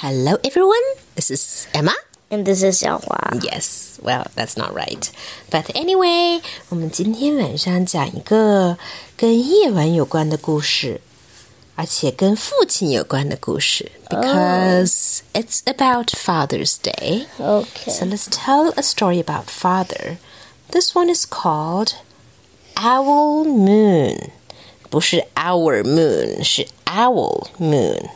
[0.00, 0.82] Hello, everyone.
[1.14, 1.92] This is Emma.
[2.28, 3.16] And this is 小华。
[3.40, 5.08] Yes, well, that's not right.
[5.50, 8.76] But anyway, 我们今天晚上讲一个
[9.16, 11.00] 跟夜晚有关的故事，
[11.76, 17.26] 而且跟父亲有关的故事，because it's about Father's Day.
[17.38, 17.92] Okay.
[17.92, 20.16] So let's tell a story about father.
[20.72, 21.94] This one is called
[22.74, 24.30] Owl Moon.
[24.90, 28.08] 不是 our moon, 是 owl moon.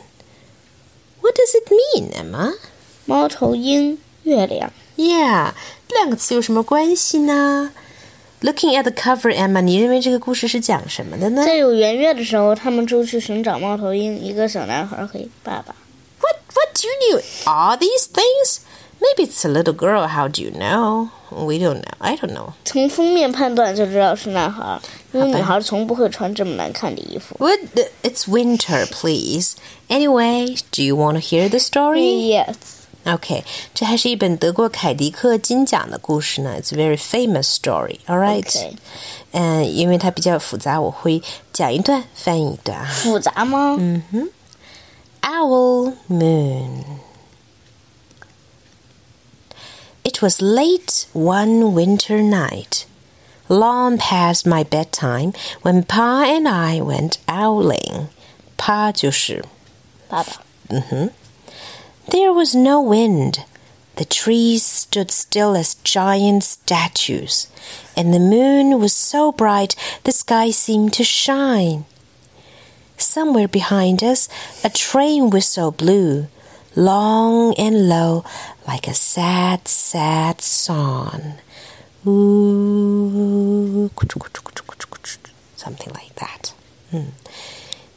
[1.25, 2.53] What does it mean, Emma?
[3.05, 4.71] 猫头鹰，月亮。
[4.97, 5.51] Yeah，
[5.87, 7.71] 这两个词有什么关系呢？
[8.41, 15.75] Looking at the cover, Emma，你认为这个故事是讲什么的呢在有圆月的时候，他们出去寻找猫头鹰，一个小男孩和爸爸。
[16.19, 17.23] ？What What do you know?
[17.45, 18.61] All these things?
[18.99, 20.07] Maybe it's a little girl.
[20.07, 21.09] How do you know?
[21.31, 21.93] We don't know.
[21.97, 22.53] I don't know.
[22.65, 24.79] 从封面判断就知道是男孩，
[25.11, 27.35] 因为女孩从不会穿这么难看的衣服。
[27.39, 27.59] What?
[28.03, 29.55] It's winter, please.
[29.89, 32.01] Anyway, do you want to hear the story?
[32.01, 32.55] Yes.
[33.03, 36.57] Okay，这还是一本得过凯迪克金奖的故事呢。
[36.61, 37.97] It's a very famous story.
[38.05, 38.43] All right.
[38.43, 38.73] Okay.
[39.31, 42.85] 嗯，因为它比较复杂，我会讲一段，翻译一段啊。
[42.85, 43.75] 复杂吗？
[45.23, 46.83] Owl Moon.
[50.05, 52.85] It was late one winter night,
[53.49, 58.09] long past my bedtime, when Pa and I went owling.
[58.57, 59.43] Pa 就是
[60.09, 60.41] 爸爸。
[62.07, 63.45] There was no wind.
[63.95, 67.47] The trees stood still as giant statues,
[67.95, 71.85] and the moon was so bright the sky seemed to shine.
[72.97, 74.29] Somewhere behind us,
[74.63, 76.27] a train whistle blew,
[76.75, 78.23] long and low,
[78.67, 81.37] like a sad, sad song.
[82.05, 83.89] Ooh,
[85.57, 86.51] something like that.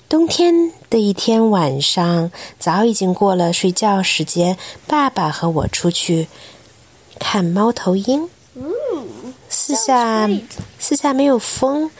[0.08, 4.56] 冬天的一天晚上，早已经过了睡觉时间。
[4.86, 6.28] 爸爸和我出去
[7.18, 8.28] 看猫头鹰。
[9.48, 10.42] 四下 great.
[10.78, 11.90] 四下没有风，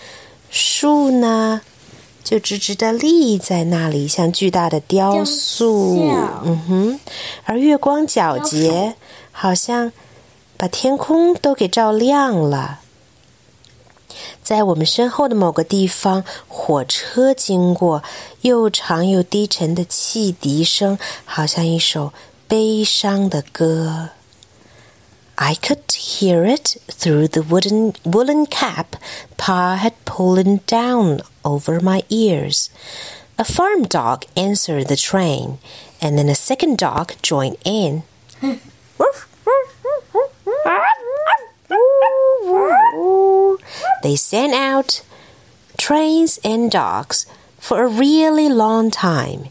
[0.51, 1.63] 树呢
[2.29, 5.97] 就直直的立在那里，像巨大的雕塑。
[5.97, 7.01] 雕像嗯哼，
[7.45, 8.95] 而月光皎洁，
[9.31, 9.93] 好像
[10.57, 12.81] 把天空都给照亮了。
[14.43, 18.03] 在我们身后的某个地方，火车经过，
[18.43, 22.13] 又长又低沉的汽笛声，好像一首
[22.47, 24.11] 悲伤的歌。
[25.37, 28.87] I could hear it through the wooden woolen cap
[29.37, 32.70] Pa had pulled down over my ears.
[33.38, 35.60] A farm dog answered the train,
[36.02, 38.04] and then a second dog joined in.
[44.04, 45.02] They sent out
[45.78, 47.26] trains and dogs
[47.58, 49.46] for a really long time,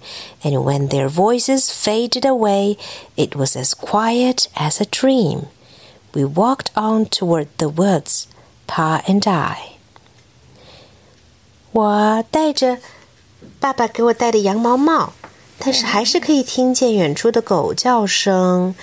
[0.44, 2.76] and when their voices faded away,
[3.16, 5.46] it was as quiet as a dream.
[6.12, 8.28] We walked on toward the woods,
[8.66, 9.67] Pa and I.
[11.72, 12.78] 我戴着
[13.60, 15.12] 爸爸给我戴的羊毛帽，
[15.58, 18.74] 但是还是可以听见远处的狗叫声，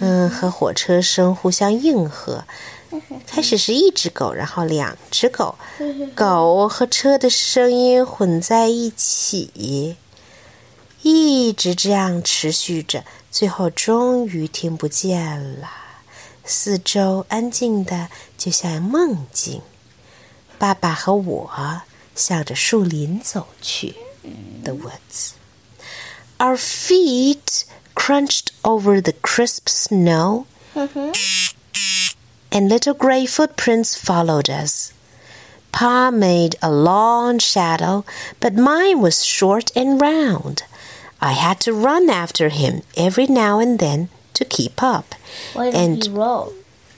[0.00, 2.44] 嗯，和火车声互相应和。
[3.24, 5.54] 开始是一只狗，然后两只狗，
[6.14, 9.96] 狗和车的声音混在一起，
[11.02, 15.68] 一直这样持续着，最后终于听不见了。
[16.44, 19.60] 四周安静的，就像梦境。
[20.58, 21.50] 爸爸和我
[22.19, 23.95] 向着树林走去，
[24.63, 25.33] the woods.
[26.37, 27.63] Our feet
[27.95, 30.45] crunched over the crisp snow,
[32.51, 34.91] and little gray footprints followed us.
[35.71, 38.03] Pa made a long shadow,
[38.39, 40.63] but mine was short and round.
[41.21, 45.15] I had to run after him every now and then to keep up.
[45.53, 46.53] Why did And- he roll?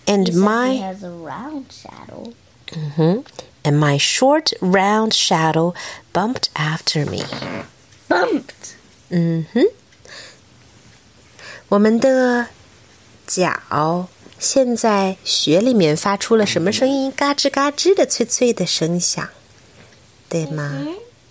[0.07, 2.33] And He said my he has a round shadow.
[3.63, 5.73] and my short round shadow
[6.13, 7.23] bumped after me.
[8.07, 8.75] Bumped.
[9.09, 9.65] 嗯哼，
[11.69, 12.47] 我们的
[13.25, 14.07] 脚
[14.39, 17.12] 现在雪里面发出了什么声音？
[17.12, 19.27] 嘎吱嘎吱的脆脆的声响，
[20.29, 20.85] 对吗？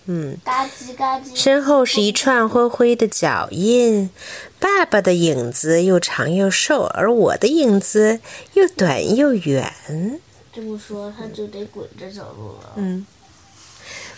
[0.06, 1.34] 嗯，嘎吱嘎吱。
[1.36, 4.10] 身后是一串灰灰的脚印，
[4.58, 8.20] 爸爸的影子又长又瘦，而我的影子
[8.54, 10.20] 又短又圆。
[10.52, 13.02] 这么说，他就得滚着走路了。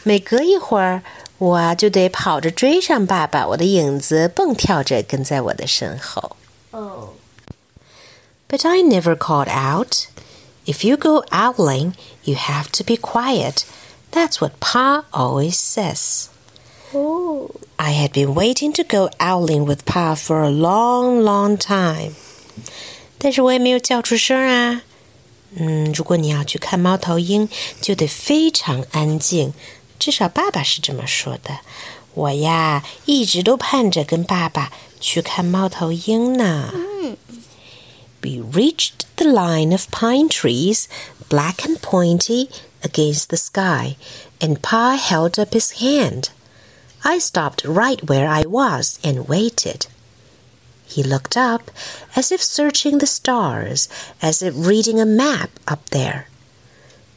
[0.04, 1.02] 每隔一会儿，
[1.38, 6.36] 我啊就得跑着追上爸爸，我的影子蹦跳着跟在我的身后。
[6.70, 7.14] 哦，
[8.48, 10.06] But I never called out.
[10.64, 11.94] If you go owling,
[12.25, 13.64] you have to be quiet.
[14.10, 16.28] That's what Pa always says.
[16.94, 17.50] Oh.
[17.76, 22.14] I had been waiting to go owling with Pa for a long, long time.
[23.19, 24.82] 但是我也没有叫出声啊。
[25.56, 27.48] 嗯，如果你要去看猫头鹰，
[27.80, 29.52] 就得非常安静，
[29.98, 31.60] 至少爸爸是这么说的。
[32.14, 36.72] 我呀，一直都盼着跟爸爸去看猫头鹰呢。
[38.20, 40.86] We reached the line of pine trees,
[41.28, 42.48] black and pointy
[42.82, 43.96] against the sky,
[44.40, 46.30] and Pa held up his hand.
[47.02, 49.86] I stopped right where I was and waited.
[50.93, 51.71] He looked up,
[52.15, 53.89] as if searching the stars,
[54.21, 56.27] as if reading a map up there.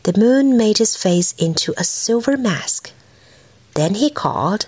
[0.04, 2.90] The moon made his face into a silver mask.
[3.74, 4.66] Then he called,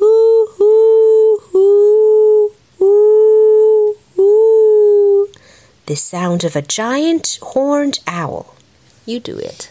[0.00, 5.28] Ooh, ooh, ooh, ooh, ooh.
[5.86, 8.54] The sound of a giant horned owl.
[9.04, 9.68] You do it.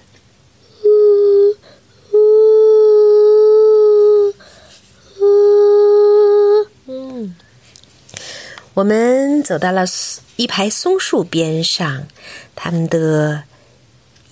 [8.80, 9.84] 我们走到了
[10.38, 12.08] 一排松树边上，
[12.56, 13.44] 它们的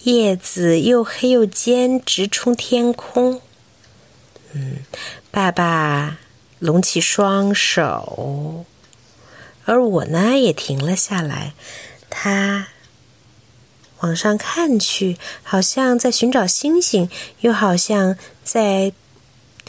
[0.04, 3.42] 叶子又黑又尖，直冲天空。
[4.54, 4.78] 嗯，
[5.32, 6.18] 爸爸
[6.60, 8.64] 隆起双手，
[9.66, 11.52] 而我呢也停了下来。
[12.10, 12.70] 他
[14.00, 17.10] 往上看去，好像在寻找星星，
[17.42, 18.94] 又好像在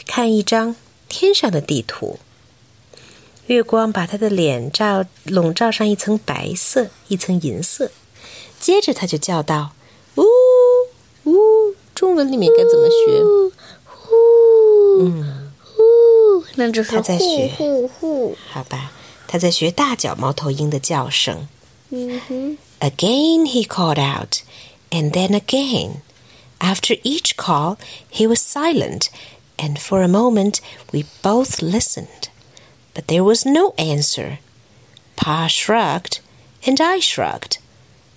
[0.05, 0.77] 看一张
[1.09, 2.17] 天上的地图。
[3.49, 7.89] 月光把他的脸罩笼罩上一层白色，一层银色。
[8.59, 9.71] 接着他就叫道
[10.17, 10.23] ：“呜
[11.23, 13.23] 呜！”中文里面该怎么学？
[13.85, 18.35] 呼嗯，呼，那就是他在学呼呼。
[18.51, 18.91] 好吧，
[19.27, 21.47] 他在学大脚猫头鹰的叫声。
[21.89, 24.43] 嗯哼，Again he called out,
[24.91, 26.01] and then again.
[26.59, 27.77] After each call,
[28.13, 29.07] he was silent,
[29.57, 30.57] and for a moment
[30.91, 32.29] we both listened.
[32.98, 34.38] But there was no answer.
[35.16, 36.20] Pa shrugged,
[36.66, 37.58] and I shrugged.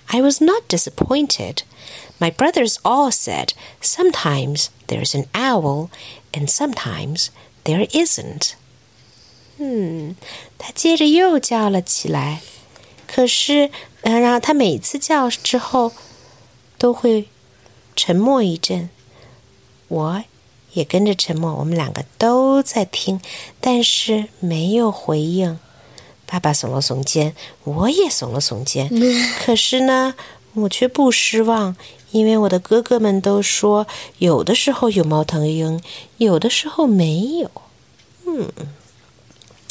[0.10, 1.64] I was not disappointed.
[2.20, 5.90] My brothers all said, Sometimes there's an owl,
[6.34, 7.30] and sometimes
[7.64, 8.56] there isn't.
[9.60, 10.16] 嗯，
[10.58, 12.42] 他接着又叫了起来。
[13.08, 15.94] 可是，呃，然后他每次叫之后，
[16.78, 17.30] 都会
[17.96, 18.90] 沉默一阵。
[19.88, 20.24] 我
[20.74, 23.20] 也跟着沉默，我们两个都在听，
[23.60, 25.60] 但是没有回应。
[26.26, 28.90] 爸爸耸了耸肩，我也耸了耸肩。
[29.40, 30.14] 可是呢，
[30.54, 31.76] 我却不失望，
[32.12, 33.88] 因为我的哥哥们都说，
[34.18, 35.82] 有的时候有猫头鹰，
[36.18, 37.50] 有的时候没有。
[38.26, 38.52] 嗯，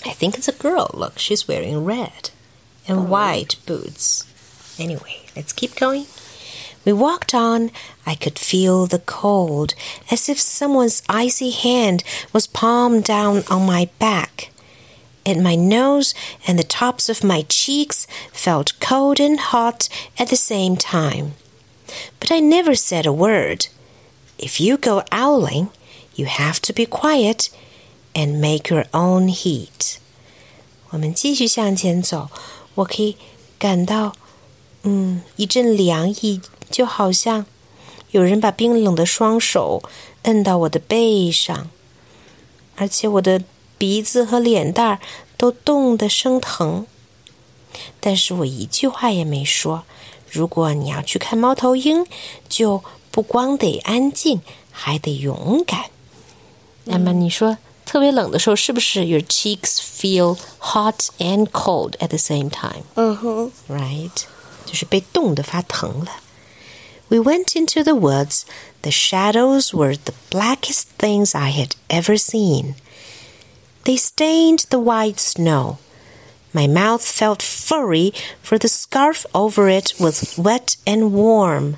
[0.02, 0.90] I think it's a girl.
[0.96, 2.30] Look, she's wearing red
[2.86, 4.22] and white boots.
[4.78, 6.06] Anyway, let's keep going.
[6.84, 7.70] We walked on.
[8.06, 9.74] I could feel the cold,
[10.10, 14.50] as if someone's icy hand was palmed down on my back.
[15.24, 16.14] And my nose
[16.46, 21.34] and the tops of my cheeks felt cold and hot at the same time.
[22.20, 23.66] But I never said a word.
[24.38, 25.70] If you go owling,
[26.14, 27.50] you have to be quiet
[28.14, 29.98] and make your own heat.
[30.90, 32.30] 我们继续向前走，
[32.76, 33.16] 我可以
[33.58, 34.14] 感到，
[34.84, 36.40] 嗯，一阵凉意，
[36.71, 37.45] 就好像
[38.12, 39.83] 有人把冰冷的双手
[40.23, 41.69] 摁到我的背上，
[42.75, 43.44] 而且我的
[43.77, 45.00] 鼻子和脸蛋儿
[45.38, 46.88] 都冻得生疼。
[48.00, 49.84] 但是我一句话也没说。
[50.29, 52.05] 如果你要去看猫头鹰，
[52.48, 54.41] 就不光得安静，
[54.72, 55.86] 还得勇敢。
[56.86, 62.84] 那么你说特别冷的时候，是不是 your cheeks feel hot and cold at the same time？
[62.95, 64.24] 嗯哼，right?
[64.65, 66.12] 就是被冻得发疼了。
[67.11, 68.44] We went into the woods.
[68.82, 72.75] The shadows were the blackest things I had ever seen.
[73.85, 75.78] They stained the white snow.
[76.52, 81.76] My mouth felt furry, for the scarf over it was wet and warm.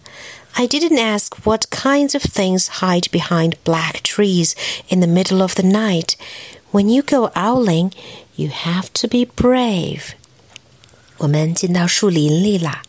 [0.57, 4.54] I didn't ask what kinds of things hide behind black trees
[4.88, 6.16] in the middle of the night.
[6.71, 7.92] When you go owling,
[8.35, 10.14] you have to be brave.
[11.18, 12.83] 我们进到树林里啦。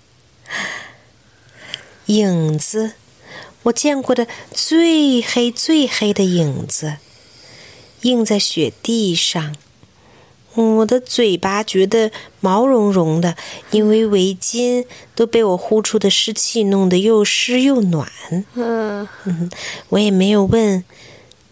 [2.06, 2.92] 影子，
[3.64, 6.96] 我见过的最黑最黑的影子，
[8.02, 9.56] 映在雪地上。
[10.54, 13.36] 我的嘴巴觉得毛茸茸的，
[13.72, 18.08] 因为围巾都被我呼出的湿气弄得又湿又暖。
[18.54, 19.50] 嗯，嗯，
[19.88, 20.84] 我也没有问，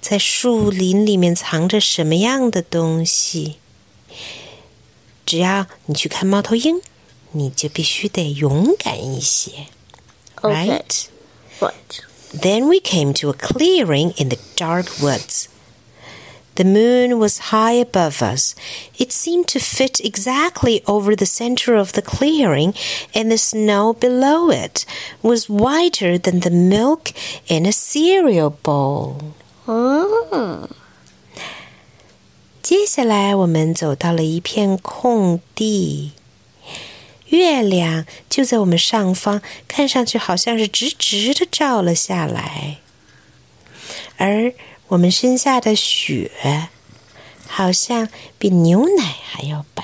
[0.01, 3.57] 在树林里面藏着什么样的东西。
[5.27, 6.81] 只要你去看猫头鹰，
[7.33, 9.67] 你就必须得勇敢一些
[10.44, 10.70] Okay.
[10.70, 11.10] ，right？
[11.62, 12.02] right.
[12.34, 15.50] Then we came to a clearing in the dark woods.
[16.56, 18.56] The moon was high above us.
[18.98, 22.74] It seemed to fit exactly over the center of the clearing,
[23.14, 24.84] and the snow below it
[25.22, 27.12] was whiter than the milk
[27.48, 29.34] in a cereal bowl.
[29.66, 30.68] 哦，
[32.64, 36.14] 接下来，我们走到了一片空地，
[37.32, 42.78] 月亮就在我们上方，看上去好像是直直的照了下来，
[44.18, 44.54] 而
[44.88, 46.70] 我们身下的雪
[47.48, 49.84] 好像比牛奶还要白。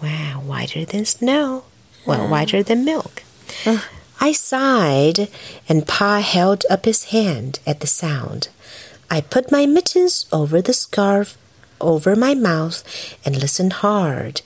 [0.00, 1.62] Wow, whiter than snow.
[2.04, 3.22] Well, whiter than milk.
[4.18, 5.28] I sighed,
[5.68, 8.48] and Pa held up his hand at the sound.
[9.08, 11.36] I put my mittens over the scarf
[11.78, 12.82] over my mouth
[13.24, 14.42] and listened hard.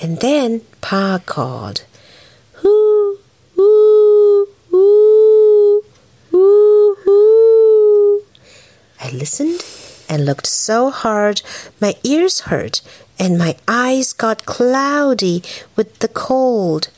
[0.00, 1.84] And then Pa called,
[2.52, 3.18] Hoo,
[3.56, 5.84] hoo, hoo,
[6.30, 8.22] hoo, hoo.
[9.00, 9.64] I listened
[10.08, 11.42] and looked so hard
[11.80, 12.80] my ears hurt
[13.18, 15.42] and my eyes got cloudy
[15.74, 16.90] with the cold.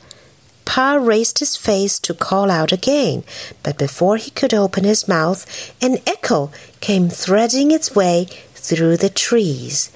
[0.65, 3.23] Pa raised his face to call out again,
[3.63, 9.09] but before he could open his mouth, an echo came threading its way through the
[9.09, 9.89] trees.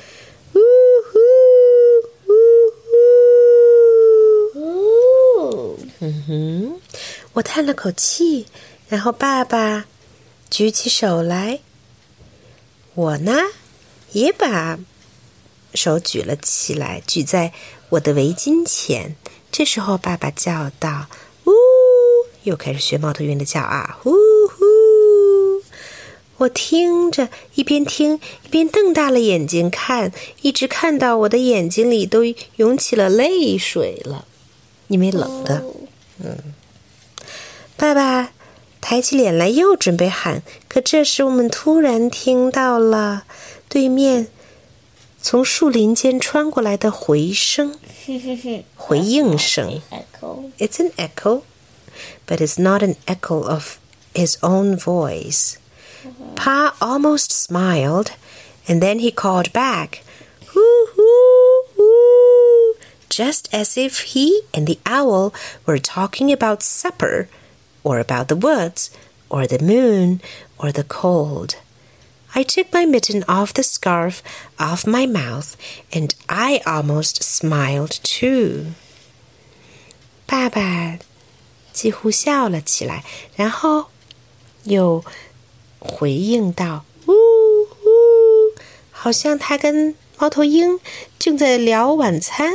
[6.05, 6.81] 嗯哼，
[7.33, 8.45] 我叹了口气，
[8.89, 9.87] 然后爸爸
[10.51, 11.61] 举起手来，
[12.93, 13.33] 我呢
[14.11, 14.77] 也把
[15.73, 17.53] 手举了起来，举在
[17.89, 19.15] 我的围巾前。
[19.51, 21.07] 这时候，爸爸叫道
[21.45, 21.51] ：“呜！”
[22.43, 25.63] 又开始学猫头鹰的叫啊，呜呼！
[26.37, 30.11] 我听着，一边听一边瞪大了眼睛看，
[30.43, 32.23] 一直看到我的眼睛里都
[32.57, 34.27] 涌起了泪水了，
[34.87, 35.63] 因为冷的。
[37.76, 38.32] 爸爸
[38.80, 43.24] 抬起脸来，又准备喊，可这时我们突然听到了
[43.68, 44.28] 对面
[45.22, 49.80] 从树林间传过来的回声、哼哼哼，回应声。
[49.90, 51.42] echo， It's an echo,
[52.26, 53.76] but it's not an echo of
[54.14, 55.54] his own voice.
[56.34, 58.08] Pa almost smiled,
[58.66, 60.02] and then he called back,
[60.54, 60.60] Hoo
[60.96, 61.23] hoo hoo,
[63.14, 65.32] just as if he and the owl
[65.66, 67.28] were talking about supper,
[67.82, 68.90] or about the woods,
[69.28, 70.20] or the moon,
[70.58, 71.56] or the cold.
[72.32, 74.22] I took my mitten off the scarf
[74.58, 75.56] off my mouth,
[75.92, 78.74] and I almost smiled too.
[80.26, 80.98] 爸爸
[81.72, 83.02] 几乎笑了起来，
[83.34, 83.86] 然后
[84.62, 85.04] 又
[85.80, 88.54] 回应道：“呜呜，
[88.92, 90.78] 好像他跟猫头鹰
[91.18, 92.52] 正在聊晚餐，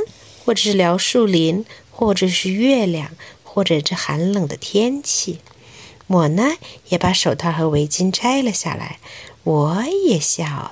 [0.49, 3.11] 或者是聊树林，或者是月亮，
[3.43, 5.39] 或者这寒冷的天气。”
[6.07, 6.57] 我呢，
[6.89, 8.99] 也把手套和围巾摘了下来，
[9.43, 10.71] 我也笑了。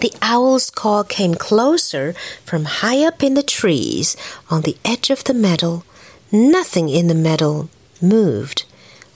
[0.00, 2.14] The owl's call came closer
[2.44, 4.14] from high up in the trees
[4.48, 5.82] on the edge of the meadow.
[6.30, 7.68] Nothing in the meadow
[8.02, 8.64] moved.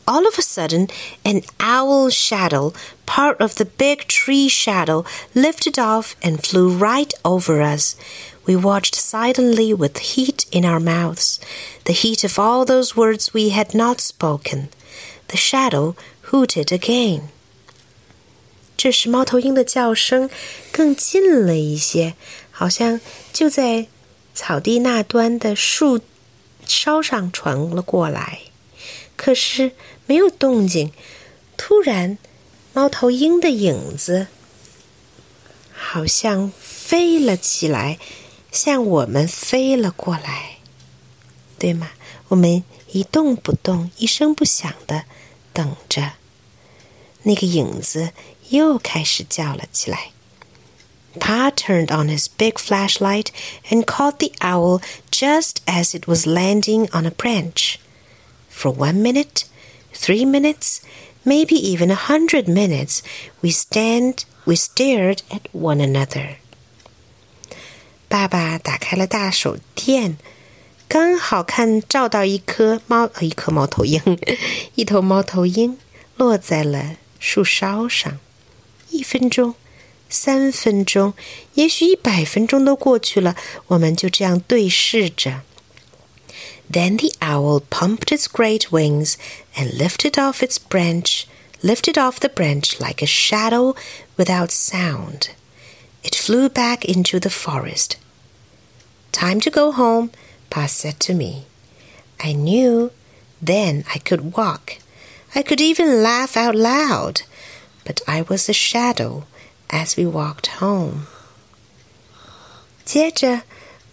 [0.07, 0.89] All of a sudden,
[1.25, 2.73] an owl shadow,
[3.05, 7.97] part of the big tree shadow, lifted off and flew right over us.
[8.45, 11.39] We watched silently with heat in our mouths,
[11.85, 14.69] the heat of all those words we had not spoken.
[15.29, 15.95] The shadow
[16.31, 17.29] hooted again.
[18.77, 20.31] 这时，猫头鹰的叫声
[20.73, 22.15] 更近了一些，
[22.51, 23.01] 好像
[23.33, 23.89] 就在
[24.35, 26.01] 草地那端的树
[26.67, 28.41] 梢上传了过来。
[29.17, 29.73] 可是
[30.07, 30.93] 没有动静。
[31.57, 32.17] 突然，
[32.73, 34.29] 猫头鹰的影子
[35.73, 37.99] 好像飞了起来，
[38.53, 40.59] 向我们飞了过来，
[41.59, 41.91] 对吗？
[42.29, 45.05] 我们一动不动，一声不响的
[45.53, 46.13] 等着，
[47.23, 48.13] 那个影子
[48.51, 50.13] 又开始叫了起来。
[51.19, 53.29] Pa turned on his big flashlight
[53.71, 57.77] and caught the owl just as it was landing on a branch.
[58.51, 59.45] For one minute,
[59.93, 60.81] three minutes,
[61.25, 63.01] maybe even a hundred minutes,
[63.41, 66.39] we stand we stared at one another.
[68.13, 70.17] 爸爸打开了大手电，
[70.89, 74.01] 刚好看照到一颗猫，呃一颗猫头鹰，
[74.75, 75.79] 一头猫头鹰
[76.17, 78.19] 落在了树梢上。
[78.91, 79.55] 一分钟，
[80.09, 81.13] 三分钟，
[81.55, 85.43] 也许一百分钟都过去了，我们就这样对视着。
[86.71, 89.15] Then the owl pumped its great wings
[89.55, 91.25] and lifted off its branch,
[91.63, 93.75] lifted off the branch like a shadow
[94.17, 95.29] without sound.
[96.03, 97.97] It flew back into the forest.
[99.13, 100.11] Time to go home,
[100.51, 101.47] Pa said to me.
[102.21, 102.91] I knew
[103.41, 104.79] then I could walk.
[105.35, 107.23] I could even laugh out loud.
[107.89, 109.25] but I was a shadow
[109.71, 111.07] as we walked home.
[112.85, 113.45] 接着，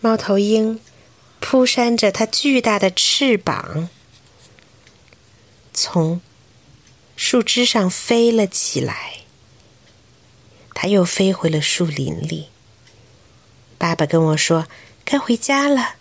[0.02, 0.82] 猫头鹰
[1.40, 3.88] 扑扇着它巨大的翅膀，
[5.74, 6.20] 从
[7.16, 9.20] 树枝上飞了起来。
[10.74, 12.50] 它又飞回了树林里。
[13.78, 14.68] 爸爸跟我说：“
[15.05, 15.97] 该回家了。”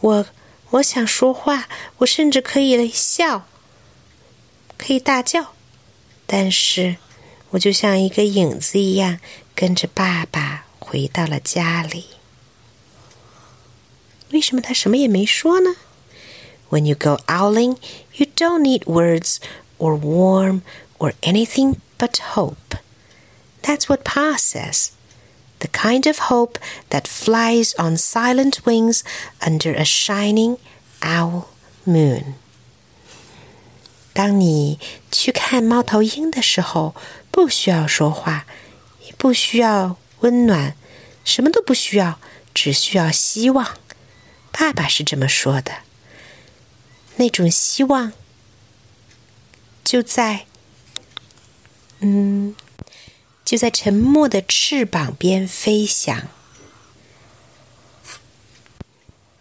[0.00, 0.26] 我
[0.70, 3.46] 我想说话，我甚至可以笑，
[4.76, 5.54] 可以大叫，
[6.26, 6.96] 但是
[7.50, 9.20] 我就像一个影子一样，
[9.54, 12.06] 跟着爸爸回到了家里。
[14.30, 15.76] 为什么他什么也没说呢
[16.70, 17.76] ？When you go owling,
[18.14, 19.36] you don't need words
[19.78, 20.62] or warm
[20.98, 22.78] or anything but hope.
[23.62, 24.88] That's what Pa says.
[25.63, 26.57] The kind of hope
[26.89, 29.01] that flies on silent wings
[29.41, 30.57] under a shining
[31.01, 31.47] owl
[31.85, 32.35] moon.
[34.13, 34.79] 当你
[35.11, 36.95] 去看猫头鹰的时候，
[37.31, 38.45] 不需要说话，
[39.05, 40.75] 也不需要温暖，
[41.23, 42.19] 什么都不需要，
[42.53, 43.77] 只需要希望。
[44.51, 45.79] 爸爸是这么说的。
[47.17, 48.13] 那种希望
[49.83, 50.45] 就在，
[51.99, 52.55] 嗯，
[53.53, 56.27] 就在沉默的翅膀边飞翔，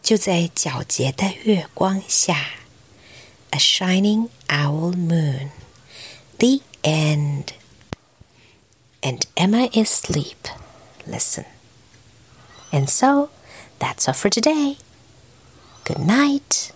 [0.03, 2.51] 就在皎洁的月光下。
[3.51, 5.51] A shining owl moon.
[6.39, 7.55] The end.
[9.01, 10.49] And Emma is asleep.
[11.07, 11.47] Listen.
[12.71, 13.31] And so,
[13.79, 14.77] that's all for today.
[15.85, 16.73] Good night.